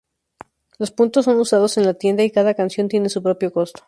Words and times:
Los 0.79 0.89
puntos 0.89 1.25
son 1.25 1.39
usados 1.39 1.77
en 1.77 1.85
la 1.85 1.93
tienda 1.93 2.23
y 2.23 2.31
cada 2.31 2.55
canción 2.55 2.87
tiene 2.87 3.07
su 3.09 3.21
propio 3.21 3.53
costo. 3.53 3.79